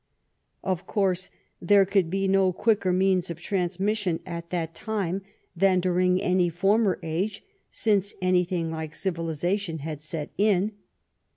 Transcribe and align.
Of 0.63 0.87
course 0.87 1.29
there 1.61 1.85
could 1.85 2.09
be 2.09 2.27
no 2.27 2.51
quicker 2.51 2.91
means 2.91 3.29
of 3.29 3.39
trans 3.39 3.79
mission 3.79 4.19
at 4.25 4.49
that 4.49 4.73
time 4.73 5.21
than 5.55 5.79
during 5.79 6.19
any 6.19 6.49
former 6.49 6.97
age 7.03 7.43
since 7.69 8.15
anything 8.19 8.71
like 8.71 8.95
civilization 8.95 9.77
had 9.85 10.01
set 10.01 10.31
in. 10.39 10.71